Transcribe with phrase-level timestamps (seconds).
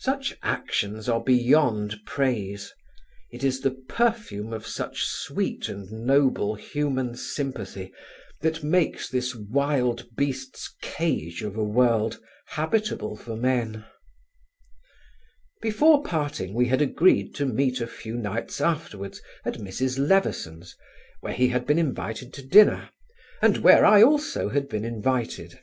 [0.00, 2.70] Such actions are beyond praise;
[3.30, 7.90] it is the perfume of such sweet and noble human sympathy
[8.42, 13.86] that makes this wild beasts' cage of a world habitable for men.
[15.62, 19.98] Before parting we had agreed to meet a few nights afterwards at Mrs.
[19.98, 20.76] Leverson's,
[21.22, 22.90] where he had been invited to dinner,
[23.40, 25.60] and where I also had been invited.